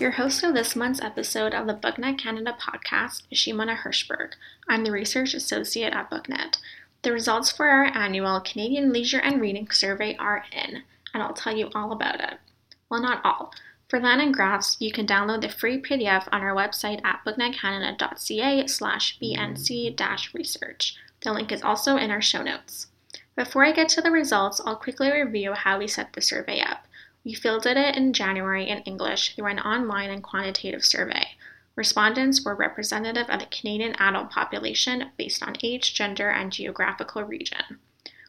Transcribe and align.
Your 0.00 0.12
host 0.12 0.44
of 0.44 0.54
this 0.54 0.76
month's 0.76 1.02
episode 1.02 1.52
of 1.52 1.66
the 1.66 1.74
BookNet 1.74 2.18
Canada 2.18 2.56
podcast 2.56 3.22
is 3.32 3.38
Shimona 3.38 3.78
Hirschberg. 3.78 4.34
I'm 4.68 4.84
the 4.84 4.92
research 4.92 5.34
associate 5.34 5.92
at 5.92 6.08
BookNet. 6.08 6.58
The 7.02 7.10
results 7.10 7.50
for 7.50 7.68
our 7.68 7.86
annual 7.86 8.40
Canadian 8.40 8.92
Leisure 8.92 9.18
and 9.18 9.40
Reading 9.40 9.68
Survey 9.72 10.14
are 10.16 10.44
in, 10.52 10.84
and 11.12 11.20
I'll 11.20 11.32
tell 11.32 11.56
you 11.56 11.70
all 11.74 11.90
about 11.90 12.20
it. 12.20 12.38
Well, 12.88 13.02
not 13.02 13.24
all. 13.24 13.52
For 13.88 13.98
land 13.98 14.20
and 14.20 14.32
graphs, 14.32 14.76
you 14.78 14.92
can 14.92 15.04
download 15.04 15.40
the 15.40 15.48
free 15.48 15.82
PDF 15.82 16.28
on 16.30 16.42
our 16.42 16.54
website 16.54 17.04
at 17.04 17.24
booknetcanada.ca 17.26 18.68
slash 18.68 19.18
bnc-research. 19.18 20.96
The 21.22 21.32
link 21.32 21.50
is 21.50 21.62
also 21.62 21.96
in 21.96 22.12
our 22.12 22.22
show 22.22 22.44
notes. 22.44 22.86
Before 23.34 23.64
I 23.64 23.72
get 23.72 23.88
to 23.90 24.00
the 24.00 24.12
results, 24.12 24.60
I'll 24.64 24.76
quickly 24.76 25.10
review 25.10 25.54
how 25.54 25.80
we 25.80 25.88
set 25.88 26.12
the 26.12 26.20
survey 26.20 26.60
up. 26.60 26.86
We 27.28 27.34
fielded 27.34 27.76
it 27.76 27.94
in 27.94 28.14
January 28.14 28.70
in 28.70 28.78
English 28.84 29.36
through 29.36 29.48
an 29.48 29.58
online 29.58 30.08
and 30.08 30.22
quantitative 30.22 30.82
survey. 30.82 31.36
Respondents 31.76 32.42
were 32.42 32.54
representative 32.54 33.28
of 33.28 33.40
the 33.40 33.44
Canadian 33.44 33.94
adult 33.98 34.30
population 34.30 35.10
based 35.18 35.42
on 35.42 35.58
age, 35.62 35.92
gender, 35.92 36.30
and 36.30 36.50
geographical 36.50 37.22
region. 37.24 37.80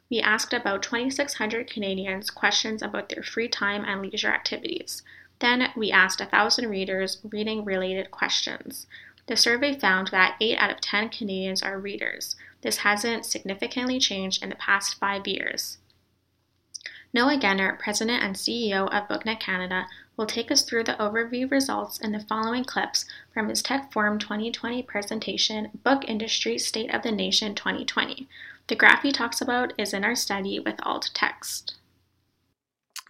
We 0.10 0.20
asked 0.20 0.52
about 0.52 0.84
2,600 0.84 1.70
Canadians 1.70 2.30
questions 2.30 2.82
about 2.82 3.08
their 3.08 3.24
free 3.24 3.48
time 3.48 3.86
and 3.86 4.02
leisure 4.02 4.34
activities. 4.34 5.02
Then 5.40 5.72
we 5.78 5.94
asked 5.94 6.20
1,000 6.20 6.70
readers 6.70 7.22
reading 7.24 7.64
related 7.64 8.12
questions. 8.12 8.86
The 9.28 9.38
survey 9.38 9.80
found 9.80 10.10
that 10.10 10.36
8 10.42 10.58
out 10.58 10.72
of 10.72 10.82
10 10.82 11.08
Canadians 11.08 11.64
are 11.64 11.80
readers. 11.80 12.36
This 12.64 12.80
hasn't 12.80 13.26
significantly 13.26 13.98
changed 13.98 14.44
in 14.44 14.50
the 14.50 14.56
past 14.56 15.00
five 15.00 15.26
years. 15.26 15.78
Noah 17.12 17.40
Genner, 17.40 17.80
President 17.80 18.24
and 18.24 18.36
CEO 18.36 18.88
of 18.88 19.08
BookNet 19.08 19.40
Canada, 19.40 19.88
will 20.16 20.28
take 20.28 20.52
us 20.52 20.62
through 20.62 20.84
the 20.84 20.94
overview 20.94 21.50
results 21.50 21.98
in 21.98 22.12
the 22.12 22.20
following 22.20 22.64
clips 22.64 23.06
from 23.34 23.50
his 23.50 23.64
Tech 23.64 23.92
Forum 23.92 24.20
2020 24.20 24.84
presentation, 24.84 25.72
Book 25.84 26.04
Industry 26.08 26.60
State 26.60 26.94
of 26.94 27.02
the 27.02 27.12
Nation 27.12 27.56
2020. 27.56 28.28
The 28.68 28.76
graph 28.76 29.02
he 29.02 29.12
talks 29.12 29.42
about 29.42 29.74
is 29.78 29.94
in 29.94 30.04
our 30.04 30.16
study 30.16 30.60
with 30.60 30.76
alt 30.84 31.10
text. 31.16 31.76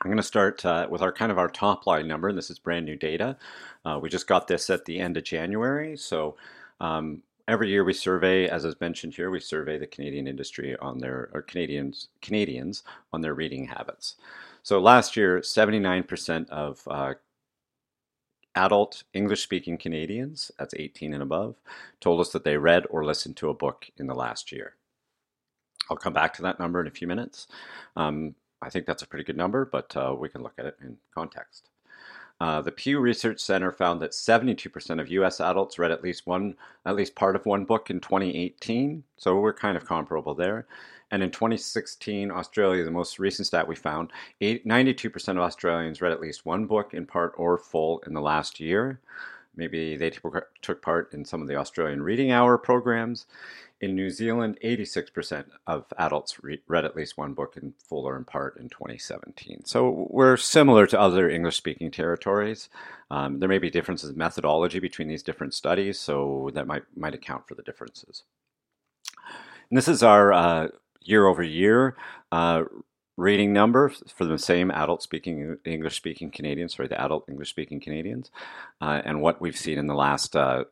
I'm 0.01 0.09
going 0.09 0.17
to 0.17 0.23
start 0.23 0.65
uh, 0.65 0.87
with 0.89 1.01
our 1.01 1.11
kind 1.11 1.29
of 1.29 1.37
our 1.37 1.49
top 1.49 1.85
line 1.85 2.07
number, 2.07 2.29
and 2.29 2.37
this 2.37 2.49
is 2.49 2.57
brand 2.57 2.85
new 2.85 2.95
data. 2.95 3.35
Uh, 3.83 3.99
we 4.01 4.07
just 4.07 4.27
got 4.27 4.47
this 4.47 4.69
at 4.69 4.85
the 4.85 4.97
end 4.99 5.17
of 5.17 5.25
January, 5.25 5.97
so 5.97 6.37
um, 6.79 7.21
every 7.49 7.67
year 7.67 7.83
we 7.83 7.93
survey, 7.93 8.47
as 8.47 8.63
is 8.63 8.79
mentioned 8.79 9.15
here, 9.15 9.31
we 9.31 9.39
survey 9.39 9.77
the 9.77 9.87
Canadian 9.87 10.27
industry 10.27 10.77
on 10.77 10.99
their 10.99 11.29
or 11.33 11.41
Canadians 11.41 12.09
Canadians 12.21 12.83
on 13.11 13.21
their 13.21 13.33
reading 13.33 13.65
habits. 13.65 14.15
So 14.61 14.79
last 14.79 15.17
year, 15.17 15.39
79% 15.39 16.49
of 16.49 16.87
uh, 16.87 17.13
adult 18.55 19.03
English-speaking 19.13 19.77
Canadians, 19.77 20.51
that's 20.59 20.75
18 20.77 21.13
and 21.13 21.23
above, 21.23 21.55
told 22.01 22.21
us 22.21 22.29
that 22.33 22.43
they 22.43 22.57
read 22.57 22.85
or 22.89 23.03
listened 23.03 23.35
to 23.37 23.49
a 23.49 23.53
book 23.53 23.89
in 23.97 24.05
the 24.05 24.13
last 24.13 24.51
year. 24.51 24.75
I'll 25.89 25.97
come 25.97 26.13
back 26.13 26.33
to 26.35 26.41
that 26.43 26.59
number 26.59 26.79
in 26.81 26.87
a 26.87 26.91
few 26.91 27.07
minutes. 27.07 27.47
Um, 27.95 28.35
I 28.61 28.69
think 28.69 28.85
that's 28.85 29.01
a 29.01 29.07
pretty 29.07 29.23
good 29.23 29.37
number, 29.37 29.65
but 29.65 29.95
uh, 29.95 30.13
we 30.17 30.29
can 30.29 30.43
look 30.43 30.53
at 30.59 30.65
it 30.65 30.77
in 30.81 30.97
context. 31.15 31.69
Uh, 32.41 32.61
the 32.61 32.71
Pew 32.71 32.99
Research 32.99 33.39
Center 33.41 33.71
found 33.71 34.01
that 34.01 34.11
72% 34.11 35.01
of 35.01 35.11
U.S. 35.11 35.41
adults 35.41 35.77
read 35.77 35.91
at 35.91 36.03
least 36.03 36.25
one, 36.25 36.55
at 36.85 36.95
least 36.95 37.15
part 37.15 37.35
of 37.35 37.45
one 37.45 37.65
book 37.65 37.89
in 37.89 37.99
2018. 37.99 39.03
So 39.17 39.39
we're 39.39 39.53
kind 39.53 39.75
of 39.75 39.85
comparable 39.85 40.33
there. 40.33 40.65
And 41.11 41.23
in 41.23 41.31
2016, 41.31 42.31
Australia, 42.31 42.83
the 42.83 42.91
most 42.91 43.19
recent 43.19 43.47
stat 43.47 43.67
we 43.67 43.75
found, 43.75 44.11
92% 44.41 45.29
of 45.29 45.37
Australians 45.39 46.01
read 46.01 46.11
at 46.11 46.21
least 46.21 46.45
one 46.45 46.65
book 46.65 46.93
in 46.93 47.05
part 47.05 47.33
or 47.35 47.57
full 47.57 47.99
in 48.05 48.13
the 48.13 48.21
last 48.21 48.59
year. 48.59 48.99
Maybe 49.55 49.97
they 49.97 50.11
took 50.61 50.81
part 50.81 51.13
in 51.13 51.25
some 51.25 51.41
of 51.41 51.47
the 51.47 51.55
Australian 51.55 52.03
Reading 52.03 52.31
Hour 52.31 52.57
programs. 52.57 53.25
In 53.81 53.95
New 53.95 54.09
Zealand, 54.09 54.57
86% 54.61 55.45
of 55.65 55.85
adults 55.97 56.43
re- 56.43 56.61
read 56.67 56.83
at 56.83 56.97
least 56.97 57.17
one 57.17 57.33
book 57.33 57.55
in 57.55 57.73
full 57.87 58.05
or 58.05 58.17
in 58.17 58.25
part 58.25 58.57
in 58.57 58.67
2017. 58.67 59.63
So 59.65 60.07
we're 60.09 60.35
similar 60.35 60.85
to 60.87 60.99
other 60.99 61.29
English 61.29 61.55
speaking 61.55 61.89
territories. 61.89 62.67
Um, 63.09 63.39
there 63.39 63.47
may 63.47 63.57
be 63.57 63.69
differences 63.69 64.09
in 64.09 64.17
methodology 64.17 64.79
between 64.79 65.07
these 65.07 65.23
different 65.23 65.53
studies, 65.53 65.97
so 65.97 66.49
that 66.53 66.67
might, 66.67 66.83
might 66.97 67.15
account 67.15 67.47
for 67.47 67.55
the 67.55 67.63
differences. 67.63 68.23
And 69.69 69.77
this 69.77 69.87
is 69.87 70.03
our 70.03 70.33
uh, 70.33 70.67
year 71.01 71.25
over 71.25 71.41
year 71.41 71.95
uh, 72.33 72.63
reading 73.15 73.53
number 73.53 73.89
for 73.89 74.25
the 74.25 74.37
same 74.37 74.71
adult 74.71 75.03
speaking 75.03 75.57
English 75.65 75.95
speaking 75.95 76.31
Canadians, 76.31 76.75
sorry, 76.75 76.87
the 76.87 76.99
adult 76.99 77.27
English 77.29 77.49
speaking 77.49 77.79
Canadians, 77.79 78.31
uh, 78.81 79.01
and 79.03 79.21
what 79.21 79.41
we've 79.41 79.57
seen 79.57 79.77
in 79.77 79.87
the 79.87 79.95
last 79.95 80.35
uh, 80.35 80.63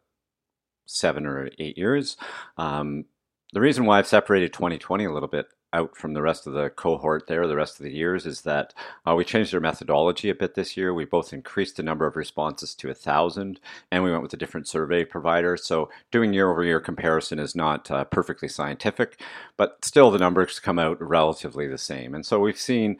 seven 0.87 1.25
or 1.25 1.49
eight 1.59 1.77
years. 1.77 2.17
Um, 2.57 3.05
the 3.53 3.61
reason 3.61 3.85
why 3.85 3.99
I've 3.99 4.07
separated 4.07 4.53
2020 4.53 5.05
a 5.05 5.13
little 5.13 5.29
bit 5.29 5.47
out 5.73 5.97
from 5.97 6.13
the 6.13 6.21
rest 6.21 6.47
of 6.47 6.53
the 6.53 6.69
cohort 6.69 7.27
there, 7.27 7.45
the 7.45 7.55
rest 7.55 7.79
of 7.79 7.83
the 7.83 7.91
years, 7.91 8.25
is 8.25 8.41
that 8.41 8.73
uh, 9.05 9.13
we 9.15 9.25
changed 9.25 9.53
our 9.53 9.59
methodology 9.59 10.29
a 10.29 10.35
bit 10.35 10.55
this 10.55 10.77
year. 10.77 10.93
We 10.93 11.05
both 11.05 11.33
increased 11.33 11.77
the 11.77 11.83
number 11.83 12.07
of 12.07 12.15
responses 12.15 12.73
to 12.75 12.89
a 12.89 12.93
thousand, 12.93 13.59
and 13.91 14.03
we 14.03 14.11
went 14.11 14.23
with 14.23 14.33
a 14.33 14.37
different 14.37 14.67
survey 14.67 15.03
provider. 15.03 15.57
So 15.57 15.89
doing 16.11 16.33
year-over-year 16.33 16.79
comparison 16.79 17.37
is 17.39 17.55
not 17.55 17.91
uh, 17.91 18.05
perfectly 18.05 18.47
scientific, 18.47 19.21
but 19.57 19.83
still 19.83 20.09
the 20.09 20.19
numbers 20.19 20.59
come 20.59 20.79
out 20.79 21.01
relatively 21.01 21.67
the 21.67 21.77
same. 21.77 22.15
And 22.15 22.25
so 22.25 22.39
we've 22.39 22.59
seen 22.59 22.97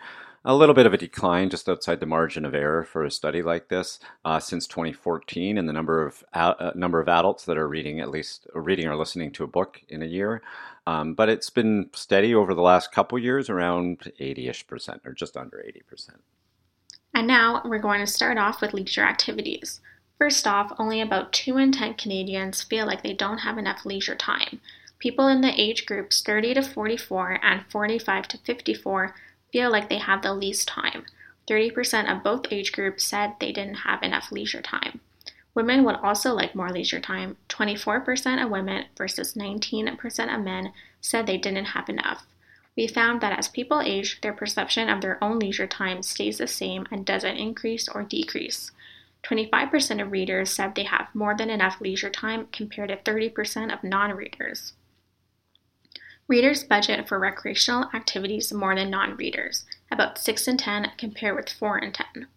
a 0.47 0.55
little 0.55 0.73
bit 0.73 0.85
of 0.85 0.93
a 0.93 0.97
decline 0.97 1.49
just 1.49 1.67
outside 1.67 1.99
the 1.99 2.05
margin 2.05 2.45
of 2.45 2.55
error 2.55 2.85
for 2.85 3.03
a 3.03 3.11
study 3.11 3.43
like 3.43 3.67
this 3.67 3.99
uh, 4.23 4.39
since 4.39 4.65
2014 4.65 5.57
in 5.57 5.65
the 5.65 5.73
number 5.73 6.05
of 6.05 6.23
uh, 6.33 6.71
number 6.73 7.01
of 7.01 7.09
adults 7.09 7.43
that 7.43 7.57
are 7.57 7.67
reading 7.67 7.99
at 7.99 8.09
least 8.09 8.47
reading 8.53 8.87
or 8.87 8.95
listening 8.95 9.29
to 9.29 9.43
a 9.43 9.47
book 9.47 9.81
in 9.89 10.01
a 10.01 10.05
year. 10.05 10.41
Um, 10.87 11.15
but 11.15 11.27
it's 11.27 11.49
been 11.49 11.89
steady 11.91 12.33
over 12.33 12.53
the 12.53 12.61
last 12.61 12.93
couple 12.93 13.19
years, 13.19 13.49
around 13.49 14.09
80ish 14.21 14.67
percent 14.67 15.01
or 15.03 15.11
just 15.11 15.35
under 15.35 15.61
80 15.61 15.81
percent. 15.81 16.21
And 17.13 17.27
now 17.27 17.61
we're 17.65 17.77
going 17.79 17.99
to 17.99 18.07
start 18.07 18.37
off 18.37 18.61
with 18.61 18.73
leisure 18.73 19.03
activities. 19.03 19.81
First 20.17 20.47
off, 20.47 20.71
only 20.79 21.01
about 21.01 21.33
2 21.33 21.57
in 21.57 21.73
10 21.73 21.95
Canadians 21.95 22.63
feel 22.63 22.85
like 22.85 23.03
they 23.03 23.13
don't 23.13 23.39
have 23.39 23.57
enough 23.57 23.85
leisure 23.85 24.15
time. 24.15 24.61
People 24.99 25.27
in 25.27 25.41
the 25.41 25.61
age 25.61 25.85
groups 25.85 26.21
30 26.21 26.53
to 26.53 26.61
44 26.61 27.39
and 27.43 27.65
45 27.69 28.29
to 28.29 28.37
54 28.37 29.13
feel 29.51 29.71
like 29.71 29.89
they 29.89 29.97
have 29.99 30.21
the 30.21 30.33
least 30.33 30.67
time. 30.67 31.05
30% 31.49 32.11
of 32.11 32.23
both 32.23 32.51
age 32.51 32.71
groups 32.71 33.05
said 33.05 33.35
they 33.39 33.51
didn't 33.51 33.75
have 33.75 34.03
enough 34.03 34.31
leisure 34.31 34.61
time. 34.61 34.99
Women 35.55 35.83
would 35.85 35.95
also 35.95 36.33
like 36.33 36.53
more 36.53 36.69
leisure 36.69 36.99
time. 36.99 37.37
24% 37.49 38.43
of 38.43 38.51
women 38.51 38.85
versus 38.95 39.33
19% 39.33 40.35
of 40.35 40.43
men 40.43 40.73
said 41.01 41.25
they 41.25 41.37
didn't 41.37 41.65
have 41.65 41.89
enough. 41.89 42.25
We 42.75 42.85
found 42.85 43.21
that 43.21 43.37
as 43.37 43.47
people 43.47 43.81
age, 43.81 44.21
their 44.21 44.33
perception 44.33 44.87
of 44.87 45.01
their 45.01 45.21
own 45.23 45.39
leisure 45.39 45.65
time 45.65 46.03
stays 46.03 46.37
the 46.37 46.47
same 46.47 46.85
and 46.91 47.03
doesn't 47.03 47.37
increase 47.37 47.89
or 47.89 48.03
decrease. 48.03 48.71
25% 49.23 49.99
of 49.99 50.11
readers 50.11 50.51
said 50.51 50.75
they 50.75 50.83
have 50.83 51.07
more 51.13 51.35
than 51.35 51.49
enough 51.49 51.81
leisure 51.81 52.11
time 52.11 52.47
compared 52.51 52.89
to 52.89 52.97
30% 52.97 53.73
of 53.73 53.83
non 53.83 54.11
readers. 54.11 54.73
Readers 56.27 56.63
budget 56.65 57.07
for 57.07 57.17
recreational 57.17 57.89
activities 57.93 58.51
more 58.51 58.75
than 58.75 58.89
non 58.89 59.15
readers, 59.15 59.63
about 59.89 60.17
6 60.17 60.47
in 60.47 60.57
10 60.57 60.91
compared 60.97 61.37
with 61.37 61.49
4 61.49 61.77
in 61.79 61.93
10. 61.93 62.27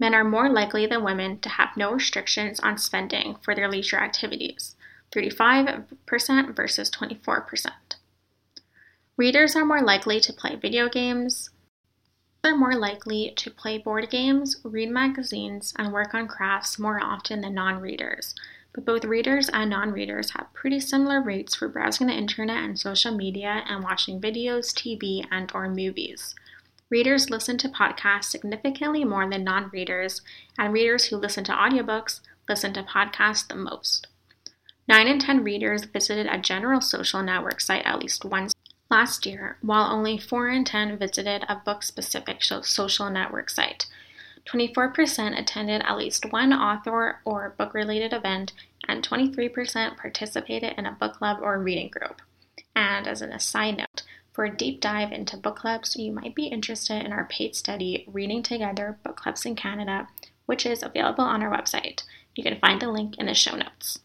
Men 0.00 0.14
are 0.14 0.24
more 0.24 0.50
likely 0.50 0.84
than 0.86 1.04
women 1.04 1.38
to 1.40 1.48
have 1.48 1.76
no 1.76 1.92
restrictions 1.92 2.58
on 2.58 2.76
spending 2.76 3.36
for 3.36 3.54
their 3.54 3.70
leisure 3.70 3.98
activities, 3.98 4.74
35% 5.12 6.56
versus 6.56 6.90
24%. 6.90 7.70
Readers 9.16 9.54
are 9.54 9.64
more 9.64 9.80
likely 9.80 10.18
to 10.18 10.32
play 10.32 10.56
video 10.56 10.88
games, 10.88 11.50
are 12.42 12.56
more 12.56 12.74
likely 12.74 13.32
to 13.36 13.50
play 13.50 13.78
board 13.78 14.10
games, 14.10 14.60
read 14.64 14.90
magazines, 14.90 15.72
and 15.78 15.92
work 15.92 16.14
on 16.14 16.26
crafts 16.26 16.80
more 16.80 17.00
often 17.00 17.42
than 17.42 17.54
non 17.54 17.80
readers, 17.80 18.34
but 18.74 18.84
both 18.84 19.04
readers 19.04 19.48
and 19.50 19.70
non 19.70 19.92
readers 19.92 20.30
have 20.30 20.52
pretty 20.52 20.80
similar 20.80 21.20
rates 21.22 21.54
for 21.54 21.68
browsing 21.68 22.08
the 22.08 22.12
internet 22.12 22.62
and 22.62 22.78
social 22.78 23.14
media 23.14 23.64
and 23.68 23.84
watching 23.84 24.20
videos, 24.20 24.74
TV, 24.74 25.24
and 25.30 25.50
or 25.54 25.68
movies. 25.68 26.34
Readers 26.90 27.30
listen 27.30 27.56
to 27.58 27.68
podcasts 27.68 28.24
significantly 28.24 29.04
more 29.04 29.28
than 29.30 29.44
non 29.44 29.70
readers, 29.70 30.22
and 30.58 30.72
readers 30.72 31.06
who 31.06 31.16
listen 31.16 31.44
to 31.44 31.52
audiobooks 31.52 32.20
listen 32.48 32.74
to 32.74 32.82
podcasts 32.82 33.48
the 33.48 33.54
most. 33.54 34.08
9 34.86 35.06
in 35.06 35.18
10 35.18 35.42
readers 35.42 35.84
visited 35.84 36.26
a 36.26 36.36
general 36.36 36.80
social 36.80 37.22
network 37.22 37.60
site 37.60 37.86
at 37.86 38.00
least 38.00 38.24
once 38.24 38.52
last 38.90 39.24
year, 39.24 39.56
while 39.62 39.90
only 39.90 40.18
4 40.18 40.48
in 40.50 40.64
10 40.64 40.98
visited 40.98 41.44
a 41.48 41.56
book 41.56 41.82
specific 41.82 42.42
social 42.42 43.08
network 43.08 43.48
site. 43.48 43.86
24% 44.46 45.38
attended 45.38 45.82
at 45.82 45.96
least 45.96 46.30
one 46.30 46.52
author 46.52 47.20
or 47.24 47.54
book 47.56 47.72
related 47.74 48.12
event, 48.12 48.52
and 48.86 49.06
23% 49.06 49.96
participated 49.96 50.74
in 50.76 50.86
a 50.86 50.92
book 50.92 51.14
club 51.14 51.38
or 51.40 51.58
reading 51.58 51.88
group. 51.88 52.20
And 52.76 53.06
as 53.06 53.22
an 53.22 53.32
aside 53.32 53.78
note, 53.78 54.02
for 54.32 54.44
a 54.44 54.54
deep 54.54 54.80
dive 54.80 55.12
into 55.12 55.36
book 55.36 55.56
clubs, 55.56 55.96
you 55.96 56.12
might 56.12 56.34
be 56.34 56.46
interested 56.46 57.04
in 57.04 57.12
our 57.12 57.24
paid 57.24 57.54
study, 57.54 58.04
Reading 58.06 58.42
Together 58.42 58.98
Book 59.04 59.16
Clubs 59.16 59.46
in 59.46 59.54
Canada, 59.54 60.08
which 60.46 60.66
is 60.66 60.82
available 60.82 61.24
on 61.24 61.42
our 61.42 61.50
website. 61.50 62.02
You 62.34 62.42
can 62.42 62.58
find 62.58 62.82
the 62.82 62.90
link 62.90 63.16
in 63.16 63.26
the 63.26 63.34
show 63.34 63.56
notes. 63.56 64.00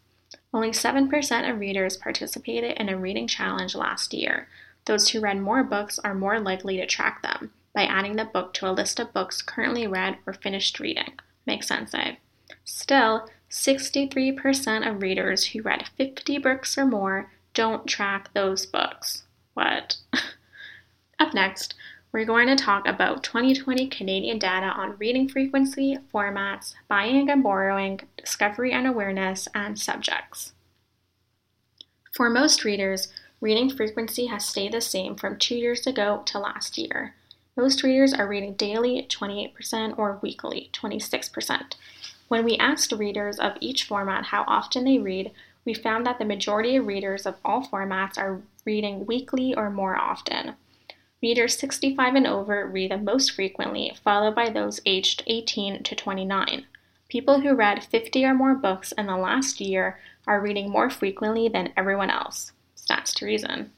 Only 0.53 0.69
7% 0.69 1.50
of 1.50 1.59
readers 1.59 1.97
participated 1.97 2.77
in 2.77 2.89
a 2.89 2.97
reading 2.97 3.27
challenge 3.27 3.75
last 3.75 4.13
year. 4.13 4.47
Those 4.85 5.09
who 5.09 5.19
read 5.19 5.42
more 5.42 5.63
books 5.63 6.00
are 6.00 6.13
more 6.13 6.39
likely 6.39 6.77
to 6.77 6.85
track 6.85 7.21
them 7.21 7.51
by 7.74 7.83
adding 7.83 8.16
the 8.16 8.25
book 8.25 8.54
to 8.54 8.69
a 8.69 8.71
list 8.71 9.00
of 9.00 9.13
books 9.13 9.42
currently 9.42 9.88
read 9.88 10.18
or 10.25 10.33
finished 10.33 10.80
reading. 10.80 11.13
Makes 11.45 11.68
sense, 11.68 11.94
eh? 11.94 12.16
Still, 12.63 13.27
63% 13.50 14.89
of 14.89 15.01
readers 15.01 15.48
who 15.48 15.62
read 15.62 15.89
50 15.98 16.38
books 16.38 16.77
or 16.77 16.86
more 16.86 17.31
don't 17.54 17.88
track 17.88 18.30
those 18.33 18.66
books. 18.66 19.24
What? 19.54 19.98
Up 21.19 21.33
next, 21.33 21.75
we're 22.12 22.25
going 22.25 22.48
to 22.48 22.56
talk 22.56 22.88
about 22.88 23.24
2020 23.24 23.88
Canadian 23.88 24.39
data 24.39 24.68
on 24.68 24.98
reading 24.98 25.30
frequency, 25.30 25.98
formats, 26.13 26.74
buying 26.88 27.30
and 27.30 27.44
borrowing, 27.44 28.00
discovery 28.18 28.71
and 28.71 28.88
awareness, 28.88 29.48
and 29.54 29.77
subjects. 29.77 30.54
For 32.12 32.30
most 32.30 32.63
readers, 32.63 33.10
reading 33.42 33.69
frequency 33.69 34.25
has 34.25 34.45
stayed 34.45 34.71
the 34.71 34.81
same 34.81 35.16
from 35.16 35.38
two 35.38 35.56
years 35.56 35.86
ago 35.86 36.24
to 36.25 36.39
last 36.39 36.77
year. 36.77 37.16
Most 37.59 37.83
readers 37.83 38.13
are 38.13 38.25
reading 38.25 38.53
daily, 38.53 39.06
28%, 39.09 40.00
or 40.00 40.17
weekly, 40.21 40.69
26%. 40.71 41.75
When 42.29 42.45
we 42.45 42.56
asked 42.56 42.94
readers 42.94 43.38
of 43.38 43.57
each 43.59 43.83
format 43.83 44.27
how 44.27 44.45
often 44.47 44.85
they 44.85 44.97
read, 44.97 45.31
we 45.65 45.73
found 45.73 46.06
that 46.06 46.19
the 46.19 46.23
majority 46.23 46.77
of 46.77 46.88
readers 46.88 47.25
of 47.25 47.35
all 47.44 47.67
formats 47.67 48.17
are 48.17 48.41
reading 48.63 49.06
weekly 49.06 49.53
or 49.53 49.69
more 49.69 49.97
often. 49.97 50.56
Readers 51.21 51.59
65 51.59 52.15
and 52.15 52.25
over 52.25 52.65
read 52.65 52.91
the 52.91 52.97
most 52.97 53.33
frequently, 53.33 53.94
followed 54.06 54.35
by 54.35 54.50
those 54.50 54.79
aged 54.85 55.23
18 55.27 55.83
to 55.83 55.95
29. 55.95 56.65
People 57.09 57.41
who 57.41 57.53
read 57.53 57.83
50 57.83 58.23
or 58.23 58.33
more 58.33 58.56
books 58.56 58.94
in 58.94 59.07
the 59.07 59.17
last 59.17 59.59
year 59.59 60.00
are 60.25 60.39
reading 60.39 60.69
more 60.69 60.89
frequently 60.89 61.50
than 61.50 61.73
everyone 61.75 62.09
else. 62.09 62.53
Stats 62.77 63.13
to 63.15 63.25
reason. 63.25 63.73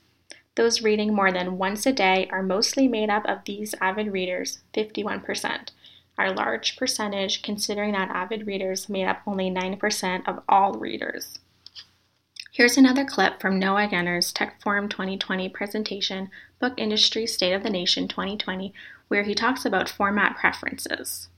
Those 0.62 0.84
reading 0.84 1.16
more 1.16 1.32
than 1.32 1.58
once 1.58 1.88
a 1.88 1.92
day 1.92 2.30
are 2.32 2.44
mostly 2.44 2.88
made 2.88 3.10
up 3.10 3.26
of 3.26 3.40
these 3.46 3.74
avid 3.82 4.14
readers, 4.14 4.60
51%, 4.76 5.70
our 6.20 6.32
large 6.32 6.78
percentage 6.78 7.42
considering 7.42 7.94
that 7.94 8.12
avid 8.12 8.46
readers 8.46 8.88
made 8.88 9.08
up 9.08 9.22
only 9.26 9.50
9% 9.50 10.28
of 10.28 10.44
all 10.48 10.74
readers. 10.74 11.40
Here's 12.52 12.78
another 12.78 13.06
clip 13.06 13.42
from 13.42 13.58
Noah 13.58 13.88
Genner's 13.88 14.32
Tech 14.32 14.62
Forum 14.62 14.88
2020 14.88 15.50
presentation, 15.50 16.30
Book 16.60 16.76
Industry 16.78 17.26
State 17.26 17.54
of 17.54 17.64
the 17.64 17.72
Nation 17.72 18.08
2020, 18.08 18.72
where 19.08 19.24
he 19.24 19.34
talks 19.34 19.66
about 19.66 19.90
format 19.90 20.38
preferences. 20.38 21.30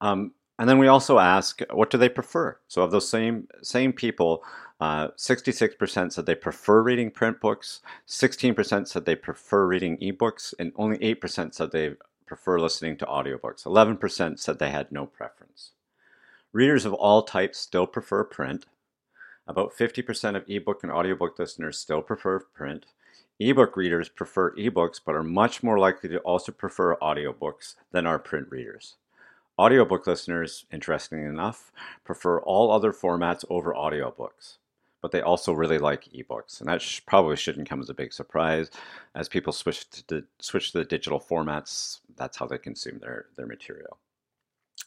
Um, 0.00 0.32
and 0.58 0.66
then 0.66 0.78
we 0.78 0.86
also 0.86 1.18
ask, 1.18 1.60
what 1.70 1.90
do 1.90 1.98
they 1.98 2.08
prefer? 2.08 2.56
So 2.68 2.80
of 2.80 2.90
those 2.90 3.10
same 3.10 3.48
same 3.62 3.92
people, 3.92 4.42
uh, 4.82 5.08
66% 5.16 6.12
said 6.12 6.26
they 6.26 6.34
prefer 6.34 6.82
reading 6.82 7.12
print 7.12 7.40
books, 7.40 7.82
16% 8.08 8.88
said 8.88 9.04
they 9.04 9.14
prefer 9.14 9.64
reading 9.64 9.96
ebooks, 9.98 10.54
and 10.58 10.72
only 10.74 10.98
8% 10.98 11.54
said 11.54 11.70
they 11.70 11.92
prefer 12.26 12.58
listening 12.58 12.96
to 12.96 13.06
audiobooks. 13.06 13.62
11% 13.62 14.40
said 14.40 14.58
they 14.58 14.70
had 14.70 14.90
no 14.90 15.06
preference. 15.06 15.70
Readers 16.52 16.84
of 16.84 16.94
all 16.94 17.22
types 17.22 17.60
still 17.60 17.86
prefer 17.86 18.24
print, 18.24 18.66
about 19.46 19.72
50% 19.72 20.34
of 20.34 20.44
ebook 20.48 20.82
and 20.82 20.90
audiobook 20.90 21.38
listeners 21.38 21.78
still 21.78 22.02
prefer 22.02 22.40
print. 22.40 22.86
Ebook 23.38 23.76
readers 23.76 24.08
prefer 24.08 24.52
ebooks 24.56 25.00
but 25.04 25.14
are 25.14 25.22
much 25.22 25.62
more 25.62 25.78
likely 25.78 26.08
to 26.10 26.18
also 26.18 26.50
prefer 26.50 26.96
audiobooks 26.96 27.76
than 27.92 28.04
are 28.04 28.18
print 28.18 28.48
readers. 28.50 28.96
Audiobook 29.56 30.08
listeners, 30.08 30.64
interestingly 30.72 31.24
enough, 31.24 31.70
prefer 32.02 32.40
all 32.40 32.72
other 32.72 32.92
formats 32.92 33.44
over 33.48 33.72
audiobooks, 33.72 34.56
but 35.02 35.10
they 35.10 35.20
also 35.20 35.52
really 35.52 35.78
like 35.78 36.04
ebooks, 36.14 36.60
and 36.60 36.68
that 36.68 36.80
sh- 36.80 37.00
probably 37.04 37.36
shouldn't 37.36 37.68
come 37.68 37.80
as 37.80 37.90
a 37.90 37.94
big 37.94 38.12
surprise. 38.12 38.70
As 39.14 39.28
people 39.28 39.52
switch 39.52 39.90
to 39.90 40.06
the, 40.06 40.24
switch 40.40 40.72
to 40.72 40.78
the 40.78 40.84
digital 40.84 41.20
formats, 41.20 42.00
that's 42.16 42.38
how 42.38 42.46
they 42.46 42.56
consume 42.56 43.00
their, 43.00 43.26
their 43.36 43.46
material. 43.46 43.98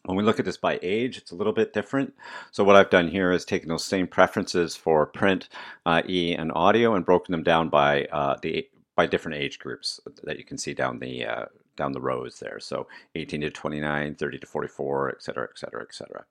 When 0.06 0.18
we 0.18 0.24
look 0.24 0.40
at 0.40 0.46
this 0.46 0.58
by 0.58 0.80
age, 0.82 1.18
it's 1.18 1.32
a 1.32 1.36
little 1.36 1.54
bit 1.54 1.74
different. 1.74 2.14
So 2.52 2.64
what 2.64 2.76
I've 2.76 2.90
done 2.90 3.08
here 3.08 3.32
is 3.32 3.44
taken 3.44 3.70
those 3.70 3.84
same 3.84 4.08
preferences 4.08 4.76
for 4.76 5.06
print, 5.06 5.50
uh, 5.86 6.02
e, 6.08 6.34
and 6.34 6.52
audio, 6.54 6.96
and 6.96 7.06
broken 7.06 7.32
them 7.32 7.44
down 7.44 7.70
by 7.70 8.06
uh, 8.06 8.38
the 8.42 8.68
by 8.96 9.06
different 9.06 9.38
age 9.38 9.60
groups 9.60 10.00
that 10.24 10.38
you 10.38 10.46
can 10.46 10.58
see 10.58 10.74
down 10.74 11.00
the 11.00 11.26
uh, 11.26 11.46
down 11.76 11.92
the 11.92 12.02
rows 12.02 12.40
there. 12.40 12.60
So 12.60 12.88
18 13.16 13.42
to 13.42 13.50
29, 13.50 14.16
30 14.16 14.40
to 14.40 14.48
44, 14.48 15.10
et 15.10 15.24
cetera, 15.24 15.48
et 15.50 15.58
cetera, 15.58 15.82
et 15.82 15.94
cetera. 15.94 16.26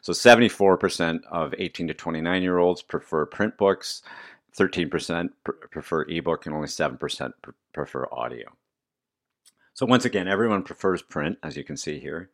So 0.00 0.12
74% 0.12 1.20
of 1.30 1.54
18 1.56 1.88
to 1.88 1.94
29 1.94 2.42
year 2.42 2.58
olds 2.58 2.82
prefer 2.82 3.26
print 3.26 3.56
books, 3.56 4.02
13% 4.58 5.30
prefer 5.70 6.02
ebook, 6.08 6.46
and 6.46 6.54
only 6.54 6.68
7% 6.68 7.32
prefer 7.72 8.08
audio. 8.12 8.48
So 9.74 9.86
once 9.86 10.04
again, 10.04 10.28
everyone 10.28 10.62
prefers 10.62 11.02
print, 11.02 11.38
as 11.42 11.56
you 11.56 11.64
can 11.64 11.76
see 11.76 11.98
here. 11.98 12.30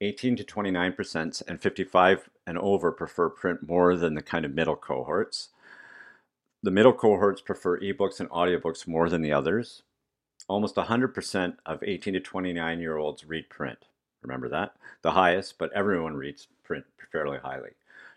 18 0.00 0.36
to 0.36 0.44
29% 0.44 1.42
and 1.48 1.60
55 1.60 2.30
and 2.46 2.58
over 2.58 2.92
prefer 2.92 3.28
print 3.28 3.68
more 3.68 3.96
than 3.96 4.14
the 4.14 4.22
kind 4.22 4.44
of 4.44 4.54
middle 4.54 4.76
cohorts. 4.76 5.48
The 6.62 6.70
middle 6.70 6.92
cohorts 6.92 7.40
prefer 7.40 7.80
ebooks 7.80 8.20
and 8.20 8.28
audiobooks 8.30 8.86
more 8.86 9.08
than 9.08 9.22
the 9.22 9.32
others. 9.32 9.82
Almost 10.48 10.76
100% 10.76 11.56
of 11.66 11.82
18 11.82 12.14
to 12.14 12.20
29 12.20 12.80
year 12.80 12.96
olds 12.96 13.24
read 13.24 13.48
print. 13.48 13.86
Remember 14.22 14.48
that? 14.48 14.74
The 15.02 15.12
highest, 15.12 15.58
but 15.58 15.72
everyone 15.72 16.14
reads 16.14 16.48
print 16.64 16.84
fairly 17.12 17.38
highly. 17.38 17.70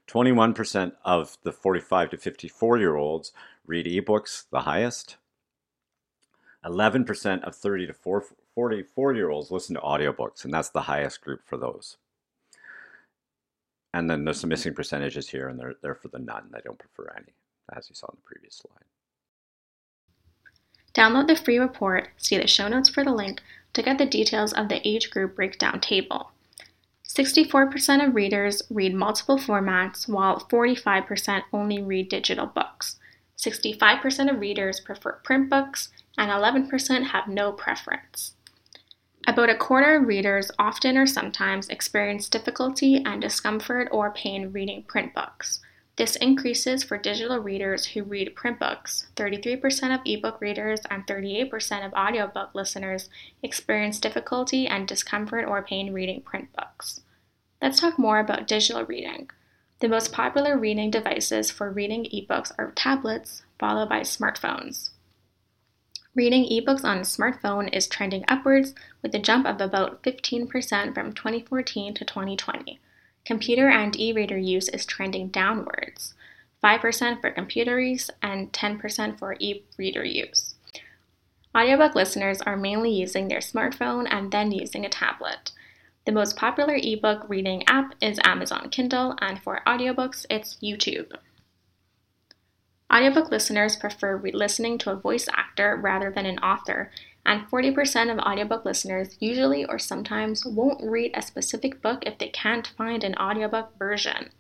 21% 0.08 0.94
of 1.06 1.38
the 1.44 1.52
45 1.52 2.10
to 2.12 2.18
54 2.18 2.78
year 2.78 2.96
olds 2.96 3.32
read 3.66 3.86
ebooks, 3.86 4.46
the 4.50 4.62
highest. 4.62 5.18
11% 6.66 7.44
of 7.44 7.56
30 7.56 7.88
to 7.88 7.94
44 7.94 9.14
year 9.14 9.30
olds 9.30 9.52
listen 9.52 9.76
to 9.76 9.82
audiobooks, 9.82 10.44
and 10.44 10.54
that's 10.54 10.70
the 10.70 10.82
highest 10.82 11.22
group 11.22 11.42
for 11.46 11.58
those. 11.58 11.98
And 13.94 14.10
then 14.10 14.24
there's 14.24 14.40
some 14.40 14.50
missing 14.50 14.74
percentages 14.74 15.30
here, 15.30 15.50
and 15.50 15.60
they're, 15.60 15.76
they're 15.82 15.96
for 15.96 16.08
the 16.08 16.20
none. 16.20 16.50
They 16.52 16.62
don't 16.64 16.80
prefer 16.80 17.14
any, 17.18 17.34
as 17.76 17.90
you 17.90 17.96
saw 17.96 18.08
in 18.08 18.18
the 18.18 18.22
previous 18.26 18.56
slide. 18.56 18.86
Download 20.94 21.28
the 21.28 21.36
free 21.36 21.58
report, 21.58 22.10
see 22.18 22.38
the 22.38 22.48
show 22.48 22.68
notes 22.68 22.90
for 22.90 23.04
the 23.04 23.14
link 23.14 23.42
to 23.74 23.82
get 23.82 23.98
the 23.98 24.06
details 24.06 24.54
of 24.54 24.70
the 24.70 24.86
age 24.88 25.10
group 25.10 25.36
breakdown 25.36 25.80
table. 25.80 26.32
64% 27.08 28.08
of 28.08 28.16
readers 28.16 28.62
read 28.70 28.94
multiple 28.94 29.38
formats, 29.38 30.08
while 30.08 30.40
45% 30.40 31.44
only 31.52 31.82
read 31.82 32.10
digital 32.10 32.46
books. 32.46 32.98
65% 33.38 34.32
of 34.32 34.40
readers 34.40 34.80
prefer 34.80 35.14
print 35.24 35.50
books, 35.50 35.90
and 36.18 36.32
11% 36.32 37.08
have 37.08 37.28
no 37.28 37.52
preference. 37.52 38.36
About 39.28 39.50
a 39.50 39.56
quarter 39.56 39.96
of 39.96 40.08
readers 40.08 40.52
often 40.58 40.98
or 40.98 41.06
sometimes 41.06 41.70
experience 41.70 42.28
difficulty 42.28 43.04
and 43.06 43.22
discomfort 43.22 43.88
or 43.92 44.12
pain 44.12 44.52
reading 44.52 44.84
print 44.84 45.14
books. 45.14 45.60
This 46.02 46.16
increases 46.16 46.84
for 46.84 46.98
digital 46.98 47.38
readers 47.38 47.86
who 47.86 48.02
read 48.02 48.36
print 48.36 48.58
books. 48.58 49.06
33% 49.16 49.94
of 49.94 50.02
ebook 50.04 50.42
readers 50.42 50.80
and 50.90 51.06
38% 51.06 51.86
of 51.86 51.94
audiobook 51.94 52.56
listeners 52.56 53.08
experience 53.44 54.00
difficulty 54.00 54.66
and 54.66 54.88
discomfort 54.88 55.46
or 55.48 55.62
pain 55.62 55.94
reading 55.94 56.22
print 56.22 56.52
books. 56.54 57.02
Let's 57.62 57.80
talk 57.80 58.00
more 58.00 58.18
about 58.18 58.48
digital 58.48 58.84
reading. 58.84 59.30
The 59.80 59.90
most 59.90 60.12
popular 60.12 60.58
reading 60.58 60.90
devices 60.90 61.52
for 61.52 61.70
reading 61.70 62.06
ebooks 62.06 62.52
are 62.58 62.72
tablets, 62.72 63.44
followed 63.60 63.90
by 63.90 64.00
smartphones. 64.00 64.90
Reading 66.16 66.46
ebooks 66.46 66.84
on 66.84 66.98
a 66.98 67.02
smartphone 67.02 67.72
is 67.72 67.86
trending 67.86 68.26
upwards 68.28 68.74
with 69.04 69.14
a 69.14 69.20
jump 69.20 69.46
of 69.46 69.62
about 69.62 70.02
15% 70.02 70.96
from 70.96 71.14
2014 71.14 71.94
to 71.94 72.04
2020. 72.04 72.80
Computer 73.26 73.70
and 73.70 74.00
e 74.00 74.12
reader 74.12 74.38
use 74.38 74.68
is 74.70 74.86
trending 74.86 75.28
downwards 75.28 76.14
5% 76.64 77.22
for 77.22 77.32
computer 77.32 77.80
use 77.80 78.10
and 78.22 78.52
10% 78.52 79.18
for 79.18 79.36
e 79.40 79.64
reader 79.78 80.04
use. 80.04 80.56
Audiobook 81.56 81.96
listeners 81.96 82.42
are 82.42 82.56
mainly 82.56 82.92
using 82.92 83.28
their 83.28 83.40
smartphone 83.40 84.08
and 84.10 84.32
then 84.32 84.52
using 84.52 84.86
a 84.86 84.90
tablet. 84.90 85.52
The 86.06 86.12
most 86.12 86.36
popular 86.36 86.78
ebook 86.82 87.28
reading 87.28 87.64
app 87.68 87.94
is 88.02 88.20
Amazon 88.24 88.70
Kindle, 88.70 89.16
and 89.20 89.42
for 89.42 89.62
audiobooks, 89.68 90.26
it's 90.30 90.58
YouTube. 90.64 91.12
Audiobook 92.92 93.30
listeners 93.30 93.76
prefer 93.76 94.18
re- 94.18 94.32
listening 94.32 94.78
to 94.80 94.92
a 94.92 94.96
voice 94.96 95.28
actor 95.34 95.76
rather 95.76 96.10
than 96.10 96.26
an 96.26 96.40
author, 96.40 96.92
and 97.26 97.48
40% 97.50 98.12
of 98.12 98.20
audiobook 98.20 98.66
listeners 98.66 99.16
usually 99.20 99.66
or 99.66 99.78
sometimes 99.78 100.46
won't 100.46 100.84
read 100.84 101.12
a 101.14 101.22
specific 101.22 101.82
book 101.82 102.04
if 102.06 102.18
they 102.18 102.30
can't 102.30 102.74
find 102.78 103.04
an 103.04 103.16
audiobook 103.16 103.78
version. 103.78 104.32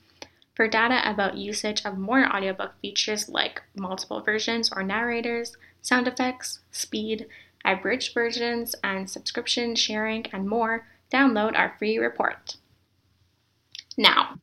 For 0.55 0.67
data 0.67 1.01
about 1.09 1.37
usage 1.37 1.85
of 1.85 1.97
more 1.97 2.25
audiobook 2.27 2.73
features 2.81 3.29
like 3.29 3.61
multiple 3.75 4.21
versions 4.21 4.71
or 4.71 4.83
narrators, 4.83 5.55
sound 5.81 6.07
effects, 6.07 6.59
speed, 6.71 7.27
abridged 7.63 8.13
versions, 8.13 8.75
and 8.83 9.09
subscription 9.09 9.75
sharing, 9.75 10.25
and 10.33 10.47
more, 10.47 10.87
download 11.11 11.57
our 11.57 11.75
free 11.77 11.97
report. 11.97 12.57
Now, 13.97 14.35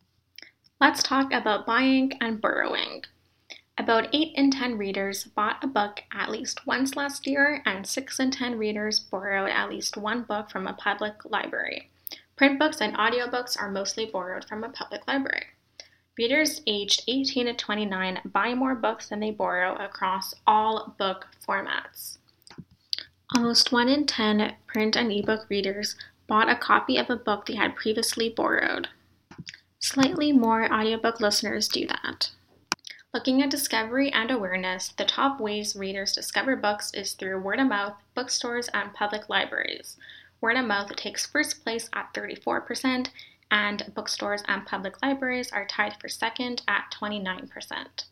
let's 0.81 1.03
talk 1.03 1.33
about 1.33 1.67
buying 1.67 2.13
and 2.21 2.41
borrowing. 2.41 3.05
About 3.79 4.09
8 4.13 4.33
in 4.35 4.51
10 4.51 4.77
readers 4.77 5.23
bought 5.23 5.63
a 5.63 5.69
book 5.69 6.03
at 6.13 6.33
least 6.33 6.67
once 6.67 6.97
last 6.97 7.29
year, 7.29 7.63
and 7.65 7.87
6 7.87 8.19
in 8.19 8.33
10 8.33 8.59
readers 8.59 8.99
borrowed 8.99 9.51
at 9.51 9.71
least 9.71 9.97
one 9.97 10.23
book 10.23 10.51
from 10.51 10.67
a 10.67 10.73
public 10.73 11.25
library. 11.25 11.89
Print 12.35 12.59
books 12.59 12.81
and 12.81 12.97
audiobooks 12.97 13.57
are 13.57 13.71
mostly 13.71 14.05
borrowed 14.05 14.45
from 14.45 14.65
a 14.65 14.69
public 14.69 15.07
library. 15.07 15.47
Readers 16.19 16.61
aged 16.67 17.05
18 17.07 17.47
to 17.47 17.55
29 17.55 18.21
buy 18.25 18.53
more 18.53 18.75
books 18.75 19.09
than 19.09 19.21
they 19.21 19.31
borrow 19.31 19.77
across 19.77 20.35
all 20.45 20.97
book 20.99 21.29
formats. 21.47 22.19
Almost 23.37 23.71
1 23.71 23.89
in 23.89 24.07
10 24.07 24.57
print 24.67 24.97
and 24.97 25.13
ebook 25.13 25.49
readers 25.49 25.95
bought 26.27 26.51
a 26.51 26.57
copy 26.57 26.97
of 26.97 27.11
a 27.11 27.17
book 27.17 27.47
they 27.47 27.55
had 27.55 27.77
previously 27.77 28.29
borrowed. 28.29 28.89
Slightly 29.79 30.33
more 30.33 30.73
audiobook 30.73 31.21
listeners 31.21 31.69
do 31.69 31.87
that. 31.87 32.33
Looking 33.15 33.43
at 33.43 33.51
discovery 33.51 34.13
and 34.13 34.31
awareness, 34.31 34.89
the 34.91 35.07
top 35.07 35.41
ways 35.41 35.75
readers 35.75 36.13
discover 36.13 36.57
books 36.57 36.93
is 36.93 37.15
through 37.15 37.41
word 37.41 37.59
of 37.59 37.69
mouth, 37.69 37.95
bookstores, 38.15 38.69
and 38.75 38.93
public 38.93 39.31
libraries. 39.31 39.97
Word 40.43 40.59
of 40.59 40.67
mouth 40.67 40.95
takes 40.95 41.25
first 41.25 41.63
place 41.65 41.89
at 41.95 42.13
34%, 42.13 43.09
and 43.51 43.93
bookstores 43.95 44.43
and 44.47 44.67
public 44.67 45.01
libraries 45.03 45.51
are 45.51 45.67
tied 45.67 45.99
for 45.99 46.09
second 46.09 46.63
at 46.69 46.93
29%. 47.01 48.05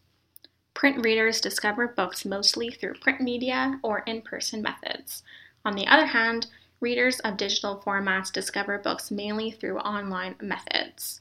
Print 0.72 1.04
readers 1.04 1.42
discover 1.42 1.88
books 1.88 2.24
mostly 2.24 2.70
through 2.70 2.94
print 2.94 3.20
media 3.20 3.78
or 3.82 3.98
in 4.00 4.22
person 4.22 4.62
methods. 4.62 5.22
On 5.62 5.74
the 5.74 5.86
other 5.86 6.06
hand, 6.06 6.46
readers 6.80 7.20
of 7.20 7.36
digital 7.36 7.82
formats 7.84 8.32
discover 8.32 8.78
books 8.78 9.10
mainly 9.10 9.50
through 9.50 9.78
online 9.78 10.36
methods. 10.40 11.20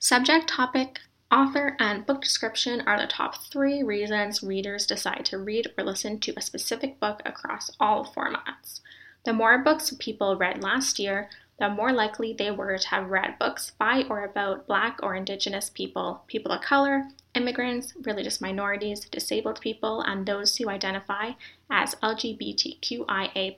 Subject, 0.00 0.48
topic, 0.48 1.00
Author 1.30 1.76
and 1.78 2.06
book 2.06 2.22
description 2.22 2.80
are 2.86 2.98
the 2.98 3.06
top 3.06 3.44
three 3.44 3.82
reasons 3.82 4.42
readers 4.42 4.86
decide 4.86 5.26
to 5.26 5.36
read 5.36 5.66
or 5.76 5.84
listen 5.84 6.18
to 6.20 6.32
a 6.36 6.40
specific 6.40 6.98
book 6.98 7.20
across 7.26 7.70
all 7.78 8.06
formats. 8.06 8.80
The 9.26 9.34
more 9.34 9.58
books 9.58 9.92
people 9.98 10.36
read 10.36 10.62
last 10.62 10.98
year, 10.98 11.28
the 11.58 11.68
more 11.68 11.92
likely 11.92 12.32
they 12.32 12.50
were 12.50 12.78
to 12.78 12.88
have 12.88 13.10
read 13.10 13.38
books 13.38 13.72
by 13.78 14.04
or 14.08 14.24
about 14.24 14.66
Black 14.66 15.00
or 15.02 15.14
Indigenous 15.14 15.68
people, 15.68 16.22
people 16.28 16.50
of 16.50 16.62
color, 16.62 17.08
immigrants, 17.34 17.92
religious 18.04 18.40
minorities, 18.40 19.00
disabled 19.00 19.60
people, 19.60 20.00
and 20.00 20.24
those 20.24 20.56
who 20.56 20.70
identify 20.70 21.32
as 21.68 21.94
LGBTQIA. 21.96 23.54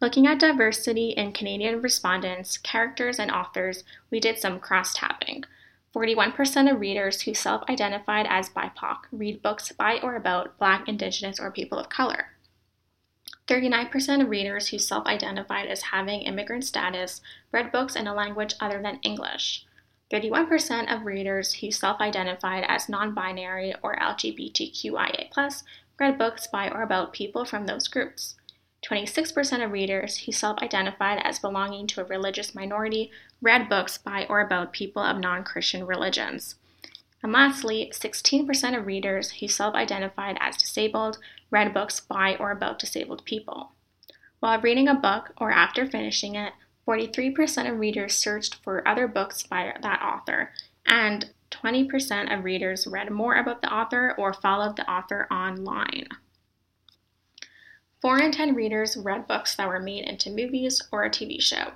Looking 0.00 0.26
at 0.26 0.40
diversity 0.40 1.10
in 1.10 1.32
Canadian 1.32 1.80
respondents, 1.80 2.58
characters, 2.58 3.20
and 3.20 3.30
authors, 3.30 3.84
we 4.10 4.18
did 4.18 4.38
some 4.38 4.58
cross 4.58 4.94
tabbing. 4.94 5.44
41% 5.94 6.72
of 6.72 6.80
readers 6.80 7.22
who 7.22 7.34
self 7.34 7.62
identified 7.68 8.26
as 8.28 8.48
BIPOC 8.48 8.98
read 9.12 9.42
books 9.42 9.72
by 9.72 9.98
or 10.02 10.16
about 10.16 10.58
Black, 10.58 10.88
Indigenous, 10.88 11.38
or 11.38 11.50
people 11.50 11.78
of 11.78 11.90
color. 11.90 12.28
39% 13.46 14.22
of 14.22 14.28
readers 14.30 14.68
who 14.68 14.78
self 14.78 15.06
identified 15.06 15.66
as 15.66 15.82
having 15.82 16.22
immigrant 16.22 16.64
status 16.64 17.20
read 17.50 17.70
books 17.70 17.94
in 17.94 18.06
a 18.06 18.14
language 18.14 18.54
other 18.60 18.80
than 18.80 19.00
English. 19.02 19.66
31% 20.10 20.94
of 20.94 21.04
readers 21.04 21.54
who 21.54 21.70
self 21.70 22.00
identified 22.00 22.64
as 22.68 22.88
non 22.88 23.12
binary 23.14 23.74
or 23.82 23.96
LGBTQIA 23.96 25.30
read 25.98 26.16
books 26.16 26.46
by 26.46 26.70
or 26.70 26.82
about 26.82 27.12
people 27.12 27.44
from 27.44 27.66
those 27.66 27.88
groups. 27.88 28.36
26% 28.84 29.64
of 29.64 29.70
readers 29.70 30.18
who 30.18 30.32
self 30.32 30.58
identified 30.58 31.20
as 31.22 31.38
belonging 31.38 31.86
to 31.86 32.00
a 32.00 32.04
religious 32.04 32.54
minority 32.54 33.10
read 33.40 33.68
books 33.68 33.96
by 33.96 34.26
or 34.28 34.40
about 34.40 34.72
people 34.72 35.02
of 35.02 35.18
non 35.18 35.44
Christian 35.44 35.86
religions. 35.86 36.56
And 37.22 37.32
lastly, 37.32 37.92
16% 37.94 38.76
of 38.76 38.86
readers 38.86 39.32
who 39.32 39.46
self 39.46 39.74
identified 39.74 40.36
as 40.40 40.56
disabled 40.56 41.18
read 41.50 41.72
books 41.72 42.00
by 42.00 42.36
or 42.36 42.50
about 42.50 42.78
disabled 42.78 43.24
people. 43.24 43.72
While 44.40 44.60
reading 44.60 44.88
a 44.88 44.94
book 44.94 45.32
or 45.36 45.52
after 45.52 45.86
finishing 45.86 46.34
it, 46.34 46.52
43% 46.88 47.70
of 47.70 47.78
readers 47.78 48.18
searched 48.18 48.56
for 48.56 48.86
other 48.88 49.06
books 49.06 49.44
by 49.44 49.72
that 49.80 50.02
author, 50.02 50.50
and 50.84 51.30
20% 51.52 52.36
of 52.36 52.44
readers 52.44 52.88
read 52.88 53.12
more 53.12 53.36
about 53.36 53.62
the 53.62 53.72
author 53.72 54.14
or 54.18 54.32
followed 54.32 54.76
the 54.76 54.90
author 54.90 55.28
online. 55.30 56.08
4 58.02 58.18
in 58.18 58.32
10 58.32 58.56
readers 58.56 58.96
read 58.96 59.28
books 59.28 59.54
that 59.54 59.68
were 59.68 59.78
made 59.78 60.04
into 60.04 60.28
movies 60.28 60.82
or 60.90 61.04
a 61.04 61.08
TV 61.08 61.40
show. 61.40 61.70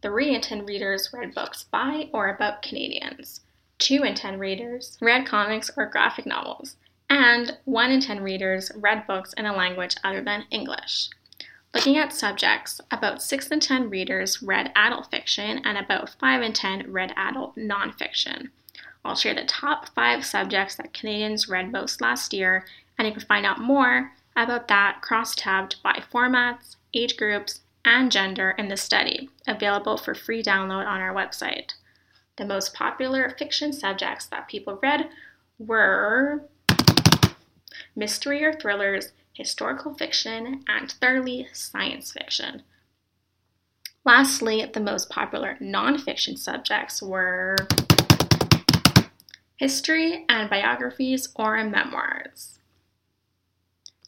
3 0.00 0.36
in 0.36 0.40
10 0.40 0.64
readers 0.64 1.10
read 1.12 1.34
books 1.34 1.64
by 1.64 2.08
or 2.12 2.28
about 2.28 2.62
Canadians. 2.62 3.40
2 3.80 4.04
in 4.04 4.14
10 4.14 4.38
readers 4.38 4.96
read 5.00 5.26
comics 5.26 5.68
or 5.76 5.86
graphic 5.86 6.24
novels. 6.24 6.76
And 7.10 7.58
1 7.64 7.90
in 7.90 8.00
10 8.00 8.22
readers 8.22 8.70
read 8.76 9.08
books 9.08 9.32
in 9.32 9.44
a 9.44 9.56
language 9.56 9.96
other 10.04 10.22
than 10.22 10.44
English. 10.52 11.10
Looking 11.74 11.98
at 11.98 12.12
subjects, 12.12 12.80
about 12.92 13.20
6 13.20 13.48
in 13.48 13.58
10 13.58 13.90
readers 13.90 14.44
read 14.44 14.70
adult 14.76 15.10
fiction 15.10 15.62
and 15.64 15.76
about 15.76 16.10
5 16.10 16.42
in 16.42 16.52
10 16.52 16.92
read 16.92 17.12
adult 17.16 17.56
nonfiction. 17.56 18.50
I'll 19.04 19.16
share 19.16 19.34
the 19.34 19.44
top 19.44 19.88
5 19.96 20.24
subjects 20.24 20.76
that 20.76 20.94
Canadians 20.94 21.48
read 21.48 21.72
most 21.72 22.00
last 22.00 22.32
year, 22.32 22.64
and 22.96 23.08
you 23.08 23.12
can 23.12 23.22
find 23.22 23.44
out 23.44 23.60
more 23.60 24.12
about 24.36 24.68
that 24.68 25.00
cross-tabbed 25.00 25.76
by 25.82 26.02
formats, 26.12 26.76
age 26.94 27.16
groups, 27.16 27.60
and 27.84 28.12
gender 28.12 28.50
in 28.58 28.68
the 28.68 28.76
study, 28.76 29.30
available 29.46 29.96
for 29.96 30.14
free 30.14 30.42
download 30.42 30.86
on 30.86 31.00
our 31.00 31.14
website. 31.14 31.72
The 32.36 32.44
most 32.44 32.74
popular 32.74 33.34
fiction 33.38 33.72
subjects 33.72 34.26
that 34.26 34.48
people 34.48 34.78
read 34.82 35.08
were 35.58 36.42
mystery 37.94 38.44
or 38.44 38.52
thrillers, 38.52 39.12
historical 39.32 39.94
fiction, 39.94 40.64
and 40.68 40.92
thirdly, 40.92 41.48
science 41.52 42.12
fiction. 42.12 42.62
Lastly, 44.04 44.70
the 44.72 44.80
most 44.80 45.08
popular 45.08 45.56
nonfiction 45.60 46.38
subjects 46.38 47.02
were 47.02 47.56
history 49.56 50.24
and 50.28 50.50
biographies 50.50 51.28
or 51.36 51.62
memoirs. 51.64 52.55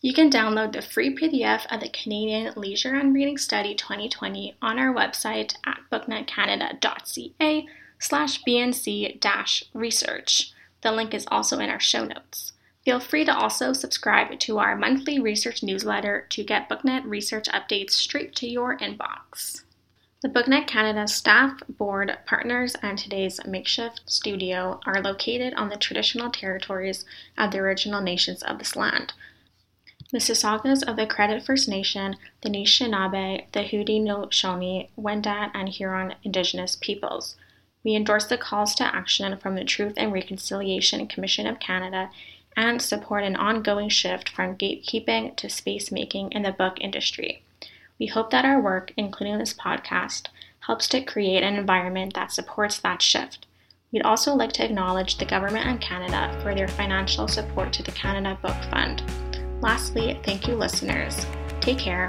You 0.01 0.15
can 0.15 0.31
download 0.31 0.73
the 0.73 0.83
free 0.83 1.13
PDF 1.13 1.67
of 1.73 1.81
the 1.81 1.89
Canadian 1.89 2.53
Leisure 2.55 2.95
and 2.95 3.13
Reading 3.13 3.37
Study 3.37 3.75
2020 3.75 4.55
on 4.63 4.79
our 4.79 4.95
website 4.95 5.57
at 5.67 5.81
booknetcanada.ca 5.91 7.67
slash 7.99 8.43
bnc 8.45 9.65
research. 9.75 10.53
The 10.83 10.93
link 10.93 11.15
is 11.15 11.27
also 11.33 11.59
in 11.59 11.69
our 11.69 11.81
show 11.81 12.05
notes. 12.05 12.53
Feel 12.85 13.01
free 13.01 13.25
to 13.25 13.37
also 13.37 13.73
subscribe 13.73 14.39
to 14.39 14.59
our 14.59 14.77
monthly 14.77 15.19
research 15.19 15.65
newsletter 15.65 16.27
to 16.31 16.45
get 16.45 16.69
BookNet 16.69 17.03
research 17.05 17.47
updates 17.49 17.91
straight 17.91 18.37
to 18.37 18.49
your 18.49 18.79
inbox. 18.79 19.63
The 20.23 20.29
BookNet 20.29 20.69
Canada 20.69 21.09
staff, 21.09 21.61
board, 21.69 22.17
partners, 22.25 22.77
and 22.83 22.97
today's 22.97 23.41
makeshift 23.45 24.03
studio 24.07 24.79
are 24.87 25.03
located 25.03 25.55
on 25.55 25.71
the 25.71 25.77
traditional 25.77 26.31
territories 26.31 27.05
of 27.37 27.51
the 27.51 27.59
original 27.59 28.01
nations 28.01 28.45
of 28.45 28.61
this 28.61 28.77
land. 28.77 29.13
Mississaugas 30.13 30.83
of 30.83 30.97
the 30.97 31.07
Credit 31.07 31.43
First 31.43 31.69
Nation, 31.69 32.17
the 32.41 32.49
Anishinaabe, 32.49 33.45
the 33.53 33.61
Haudenosaunee, 33.61 34.89
Wendat, 34.99 35.51
and 35.53 35.69
Huron 35.69 36.15
Indigenous 36.23 36.77
peoples. 36.77 37.37
We 37.85 37.95
endorse 37.95 38.25
the 38.25 38.39
calls 38.39 38.75
to 38.77 38.95
action 38.95 39.37
from 39.37 39.55
the 39.55 39.65
Truth 39.65 39.95
and 39.99 40.11
Reconciliation 40.11 41.07
Commission 41.09 41.47
of 41.47 41.61
Canada 41.61 42.11
and 42.57 42.81
support 42.81 43.23
an 43.23 43.37
ongoing 43.37 43.91
shift 43.91 44.31
from 44.31 44.57
gatekeeping 44.57 45.37
to 45.37 45.51
space 45.51 45.93
making 45.93 46.33
in 46.33 46.43
the 46.43 46.53
book 46.53 46.79
industry. 46.81 47.43
We 47.99 48.07
hope 48.07 48.31
that 48.31 48.47
our 48.47 48.61
work, 48.61 48.95
including 48.97 49.37
this 49.37 49.53
podcast, 49.53 50.29
helps 50.61 50.89
to 50.89 51.03
create 51.03 51.43
an 51.43 51.57
environment 51.57 52.15
that 52.15 52.33
supports 52.33 52.79
that 52.79 53.03
shift. 53.03 53.47
We'd 53.93 54.03
also 54.03 54.35
like 54.35 54.53
to 54.55 54.65
acknowledge 54.65 55.19
the 55.19 55.27
Government 55.27 55.67
and 55.67 55.81
Canada 55.81 56.39
for 56.43 56.55
their 56.55 56.69
financial 56.69 57.29
support 57.29 57.75
to 57.75 57.83
the 57.83 57.93
Canada 57.93 58.39
Book 58.43 58.57
Fund. 58.71 59.03
Lastly, 59.61 60.21
thank 60.25 60.47
you, 60.47 60.55
listeners. 60.55 61.27
Take 61.61 61.79
care. 61.79 62.09